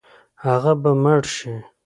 [0.45, 1.53] هغه به مړ شي.